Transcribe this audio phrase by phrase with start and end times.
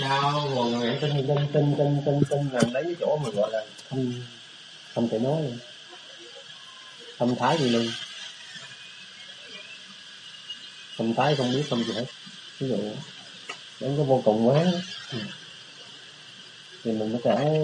[0.00, 0.48] sao?
[0.56, 3.64] Còn niệm tin tin tin tin tin tin là lấy cái chỗ mà gọi là
[3.90, 4.12] không
[4.94, 5.58] không thể nói luôn
[7.18, 7.86] không thái gì luôn.
[10.98, 12.04] Không thái không biết không gì hết
[12.58, 12.76] ví dụ
[13.80, 14.64] đến cái vô cùng quá.
[15.12, 15.18] Ừ.
[16.84, 17.60] Thì mình có thể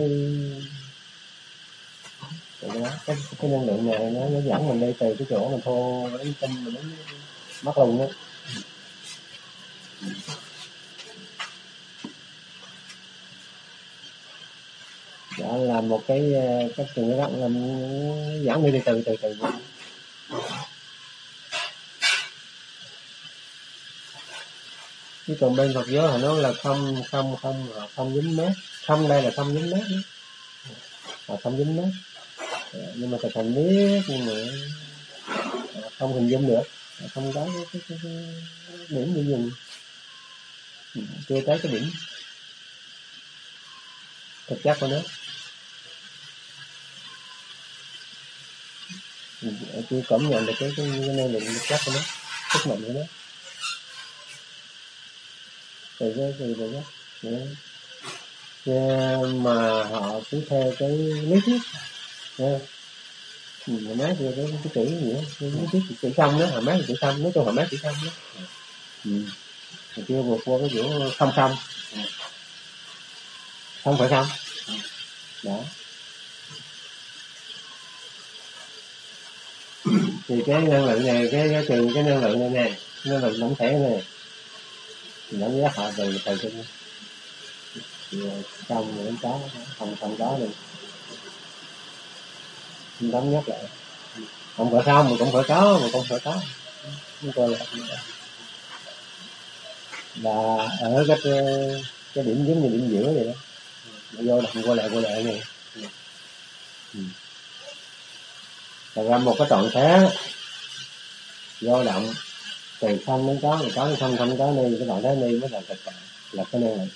[2.61, 2.71] cái,
[3.07, 6.09] cái, cái năng lượng này nó, nó dẫn mình đi từ cái chỗ mình thô
[6.19, 6.97] đến tinh mình đến
[7.63, 8.07] mắt luôn đó.
[15.39, 16.33] Đó là một cái
[16.77, 17.49] cách từng cái là
[18.47, 19.35] giảm đi từ từ từ từ.
[25.27, 28.53] Chứ còn bên Phật giáo họ nói là không không không không dính mát
[28.87, 31.37] không đây là không dính mát đó.
[31.43, 31.89] Không dính mát
[32.73, 34.33] dạ, nhưng mà thực hành biết nhưng mà
[35.75, 36.63] ờ, không hình dung được.
[37.01, 37.99] Dạ, không có cái, cái, cái,
[38.69, 39.51] cái điểm để dùng.
[41.29, 41.91] Chưa tới cái điểm
[44.47, 44.97] thực chất của nó.
[49.43, 52.01] Ờ, chưa cảm nhận được cái cái, cái năng lượng thực chất của nó
[52.53, 53.01] sức mạnh của nó.
[55.99, 56.83] Từ cái từ từ đó
[59.27, 61.61] mà họ cứ theo cái lý thuyết.
[62.39, 62.59] Ờ,
[63.67, 66.61] Nha mà mát rồi cái cái chữ gì đó cái thuyết chữ xong đó họ
[66.61, 68.11] má chữ xong nói chung họ mát chữ xong đó.
[69.05, 69.11] Ừ.
[70.09, 71.57] Chưa vượt qua cái chỗ không không.
[73.85, 74.27] Không phải không.
[75.43, 75.65] Đó.
[80.29, 83.41] Thì cái năng lượng này, cái cái trừ cái năng lượng này nè, năng lượng
[83.41, 84.03] tổng thể này
[85.31, 86.63] nó nhớ họ từ từ trên
[88.13, 89.41] ờ, trong những có
[89.79, 90.51] không không có luôn.
[93.01, 93.65] Đóng nhất lại.
[94.57, 96.41] Không phải sao mà cũng phải có, mà cũng phải có.
[97.23, 97.59] Chúng tôi là
[100.15, 101.19] và ở cái
[102.15, 103.33] cái điểm giống như điểm giữa vậy đó.
[104.13, 105.43] Vô động qua lại qua lại này
[106.95, 107.01] ừ
[109.05, 110.01] ra một cái trạng thái
[111.61, 112.15] vô động
[112.81, 115.39] từ không đến có từ có đến không không có ni cái trạng thái ni
[115.39, 115.95] mới là thực tại
[116.33, 116.89] là cái năng này.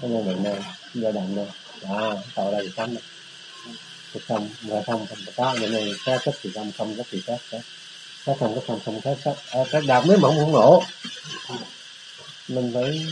[0.00, 0.62] Cái năng này này
[0.94, 1.46] vô động này.
[1.82, 3.02] Đó tạo ra gì cấm này
[4.12, 7.22] thì không và không không có nên này có thích thì không không có thì
[7.26, 7.60] khác khác.
[8.26, 9.34] Có không có không không khác khác.
[9.50, 10.82] À, cái đạp mới mộng không nổ.
[12.48, 13.06] Mình phải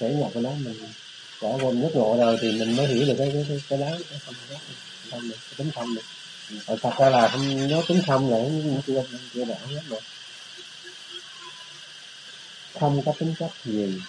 [0.00, 0.92] để nhập cái đó mình
[1.42, 3.86] đã quên nước ngộ rồi thì mình mới hiểu được cái cái cái, cái đó.
[4.10, 4.58] Cái không khác
[5.10, 6.02] không được tính không được.
[6.66, 9.02] Ở thật ra là không nhớ tính không là nó chưa
[9.34, 10.00] chưa đã hết rồi
[12.80, 14.00] không có tính chất gì.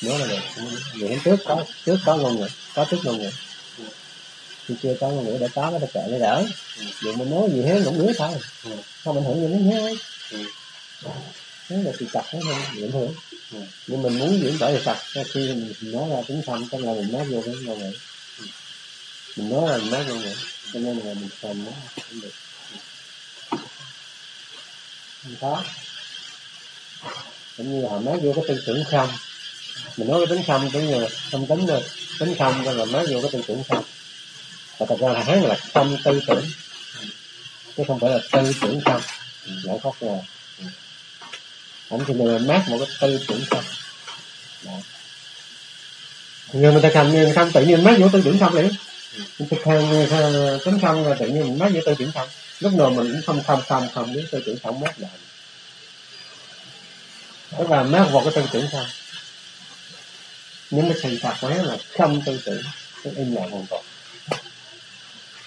[0.00, 0.62] Nhớ là được.
[0.94, 3.30] Vậy trước có trước có ngôn ngữ có trước ngôn ngữ.
[4.68, 6.44] Thì chưa có ngôn ngữ để có cái kệ để đỡ.
[7.02, 8.38] Dù mình nói gì hết cũng nữa thôi.
[9.04, 9.96] Không ảnh hưởng gì đến hết
[11.68, 13.14] thế là sự tập nó không bị ảnh hưởng.
[13.86, 16.92] Nhưng mình muốn diễn tả về tập khi mình nói ra tính không tức là
[16.92, 17.92] mình nói vô cái ngôn ngữ
[19.38, 20.34] mình nói là mình nói luôn ngữ
[20.72, 22.32] cho nên là mình cần nó, không được.
[25.22, 25.62] Không có.
[27.56, 29.08] Cũng như là họ nói vô cái tư tưởng không.
[29.96, 31.82] Mình nói cái tính không cũng như là không tính rồi
[32.18, 33.84] tính không rồi nói vô cái tư tưởng không.
[34.78, 36.44] Và thật ra là hắn là tâm tư tưởng.
[37.76, 39.02] Chứ không phải là tư tưởng không.
[39.46, 40.24] Lại thoát nhau
[41.88, 43.64] ảnh thì mình mát một cái tư tưởng không.
[44.62, 44.72] Dạ.
[46.52, 48.70] Người mình ta cầm, người không tự nhiên mát vô tư tưởng không liền
[49.50, 50.06] thực hành
[50.64, 52.28] tính không là tự nhiên mình mát với tư tưởng không
[52.60, 55.10] lúc nào mình cũng không không không không đến tư tưởng không mát lại
[57.58, 58.86] tức là mát vào cái tư tưởng không
[60.70, 62.62] nhưng mà sự thật quá là không tư tưởng
[63.04, 63.82] cái im lặng hoàn toàn.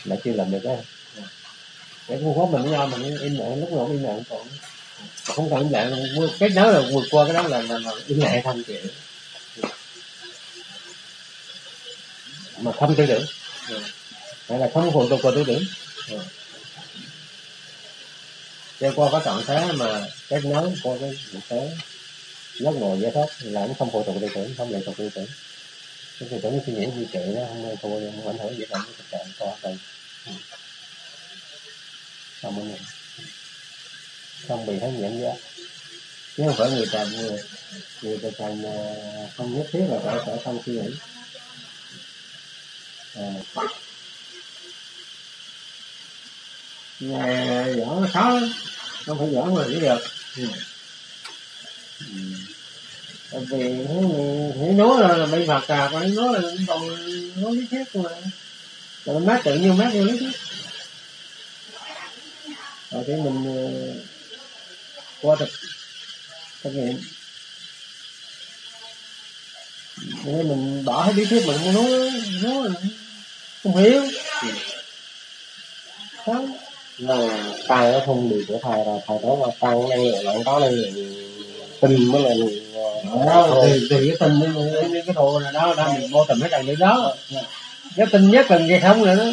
[0.03, 0.75] Là chưa làm được đó
[2.07, 4.47] để cũng pháp mình do mình im lặng lúc nào im lặng còn
[5.23, 5.93] không cần im lặng
[6.39, 8.87] cái đó là vượt qua cái đó là là, là im lặng thanh tịnh
[12.57, 13.25] mà không tư tưởng
[13.67, 14.67] hay là dạ.
[14.73, 15.63] không phụ thuộc vào tư tưởng.
[18.79, 21.11] Cho qua có trạng thái mà kết nối qua cái
[21.49, 21.71] thế
[22.59, 25.09] giác ngộ giải thoát là nó không phụ thuộc tư tưởng, không lệ thuộc tư
[25.15, 25.27] tưởng.
[26.19, 28.81] Cái tư tưởng suy nghĩ di trệ nó không thua không ảnh hưởng gì đến
[28.97, 29.77] cái trạng qua đây
[32.41, 32.77] không có
[34.47, 35.35] không bị thấy nhiễm giác
[36.37, 37.39] chứ không phải người ta người
[38.01, 40.89] người ta ờ, không nhất thiết là phải phải không suy nghĩ
[46.99, 48.49] nhà võ khó lắm
[49.05, 49.99] không phải võ mà chỉ được
[53.31, 53.85] tại vì
[54.59, 56.87] hãy nói là, là bị phạt à còn nói là còn
[57.41, 58.09] nói lý thuyết mà
[59.05, 60.31] còn mát tự nhiên mát vô lý thuyết
[62.91, 64.05] rồi thì mình
[65.21, 65.49] qua thực
[66.63, 66.99] thực nghiệm
[70.25, 72.11] nên mình bỏ hết lý thuyết mình nói
[72.41, 72.69] nó
[73.63, 74.03] không hiểu.
[76.25, 76.57] Không
[76.97, 80.33] là tăng nó không được của thầy là thầy nói là tăng năng lượng là
[80.45, 80.93] có năng lượng
[81.81, 82.35] tinh mới là
[83.25, 84.41] đó thì thì cái tình
[84.91, 87.15] cái cái thù này đó đó mình vô tình hết rằng được đó.
[87.95, 89.25] Cái tình nhất là cái không là nó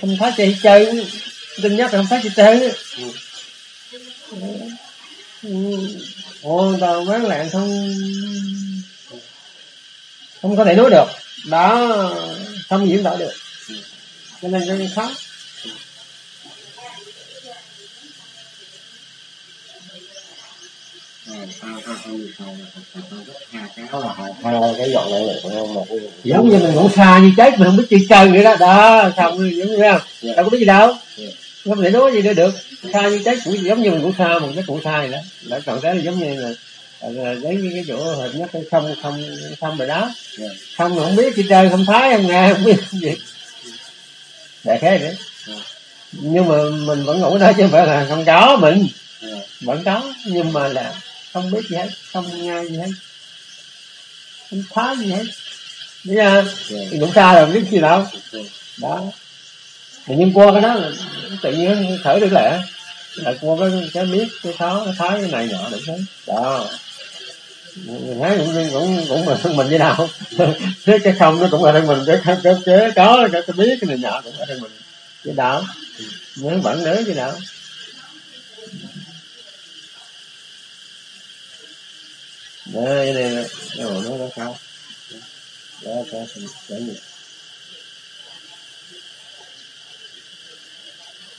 [0.00, 1.06] không thấy chơi chơi
[1.62, 2.72] tình nhất là không thấy chơi chơi
[6.42, 7.94] ồ tao bán lạng không
[10.48, 11.06] không có thể nói được.
[11.46, 11.94] Đó.
[12.68, 13.32] Không diễn tả được.
[14.42, 15.10] Cho nên nó khó.
[24.78, 24.90] Cái
[26.24, 28.56] giống như mình ngủ xa như chết mình không biết chơi chơi vậy đó.
[28.60, 30.00] Đó xong giống như không?
[30.22, 30.94] Đâu có biết gì đâu.
[31.64, 32.54] Không thể nói gì nữa được
[32.92, 35.18] xa như chết cũng giống như mình ngủ xa mình cái ngủ xa này đó.
[35.42, 36.48] Đã chọn cái là giống như là
[37.10, 39.24] là đến cái chỗ hợp nhất cái không không
[39.60, 40.10] không rồi đó.
[40.76, 43.14] Không không biết chơi chơi không thấy không nghe không biết gì.
[44.64, 45.16] Đại khái đấy
[46.12, 48.86] nhưng mà mình vẫn ngủ đó chứ không phải là không có mình.
[49.60, 50.94] Vẫn có nhưng mà là
[51.32, 52.90] không biết gì hết không nghe gì hết.
[54.50, 55.24] Không phá gì hết.
[56.04, 58.06] Bây giờ thì cũng xa rồi biết gì đâu.
[58.78, 59.02] Đó.
[60.06, 60.90] Thì nhưng qua cái đó là
[61.42, 62.60] tự nhiên khởi được lẽ.
[63.14, 66.68] Là qua cái cái biết cái khó cái thái cái này nhỏ được thế đó
[67.84, 70.08] nói cũng cũng cũng là thân mình như nào?
[70.84, 73.54] Thế cái không nó cũng là thân mình cái cái cái chế có cái, cái
[73.56, 74.72] biết cái này nhỏ cũng là thân mình.
[75.24, 75.64] Cái đạo
[76.36, 77.32] nhớ vẫn nhớ cái đạo
[82.66, 84.58] đây này đây nó nó nó sao
[85.82, 86.18] đó có
[86.68, 86.94] cái gì?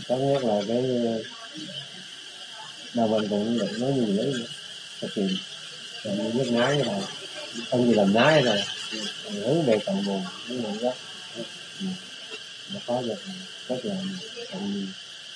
[0.08, 1.24] Tốt nhất là cái ờ,
[2.94, 4.34] đầu mình cũng được nói nhiều lấy
[5.02, 5.38] thực hiện
[6.04, 7.02] còn như biết nái rồi,
[7.70, 8.58] không gì làm nái rồi.
[9.24, 10.98] Hướng về tận nguồn hướng về gốc.
[12.74, 13.16] Nó có được
[13.70, 13.96] rất là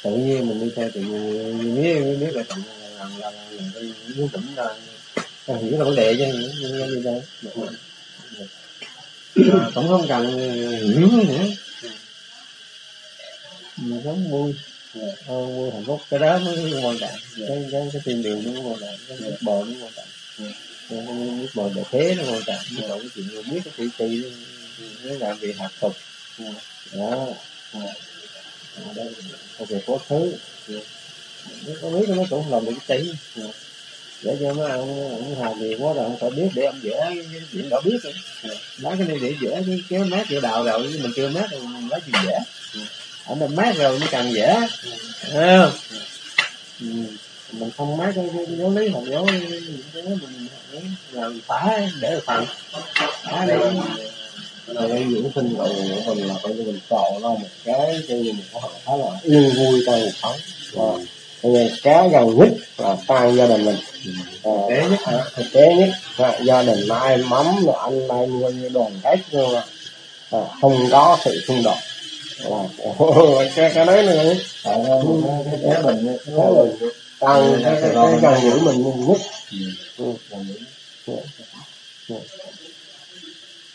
[0.02, 1.76] tự nhiên mình đi theo tự nhiên.
[1.76, 3.34] Biết biết là cộng lần lần làm
[3.76, 4.66] đi muốn tỉnh ra.
[5.46, 7.22] Ờ, hiểu là vấn đề chứ như như đây
[9.76, 10.38] cũng không cần
[10.96, 11.46] hiểu nữa.
[13.78, 14.54] Mình sống vui.
[15.28, 16.02] Ờ, vui hạnh phúc.
[16.10, 17.20] Cái đó mới quan trọng.
[17.48, 18.96] Cái cái cái tiền đường nó quan trọng.
[19.08, 20.06] Cái bờ bò nó quan trọng
[20.90, 21.00] cái
[21.42, 23.86] biết bồi để thế nó quan trọng biết bò cái chuyện không biết cái thị
[23.98, 24.24] trì
[25.04, 25.98] nó làm việc học tục
[26.92, 27.28] đó.
[28.96, 29.04] Đó
[29.60, 30.34] có việc có thứ.
[31.82, 33.12] Có biết, nó cũng làm được cái tí
[34.24, 37.24] để cho mấy ông ông hà gì quá rồi ông phải biết để ông dễ
[37.52, 38.14] chuyện đã biết rồi
[38.78, 41.52] nói cái này để dễ chứ kéo mát vô đào rồi, nhưng mình chưa mát
[41.52, 42.40] rồi mình nói chuyện dễ.
[43.26, 44.56] Ở mình mát rồi mới càng dễ.
[45.34, 45.72] Không?
[46.82, 46.88] Ừ
[47.52, 49.26] mình không mấy cái, giáo lý học giáo
[49.94, 50.48] cái mình
[51.12, 52.46] rồi phải để phần
[53.24, 53.58] phải để
[54.68, 58.16] là cái dưỡng sinh của mình là coi như mình chọn ra một cái cho
[58.16, 60.36] như mình có khá là yên vui trong cuộc sống
[60.74, 61.06] và
[61.84, 63.78] cái gần nhất là tan gia đình mình
[64.44, 68.08] thực tế nhất hả thực tế nhất à, gia đình là ai mắm rồi anh
[68.08, 69.56] ai nuôi như đoàn kết luôn
[70.32, 71.78] à, không có sự xung đột
[72.44, 72.58] à,
[73.56, 78.60] cái cái đấy là cái cái bình cái cái mình tăng cái cái gần giữ
[78.60, 79.18] mình nhất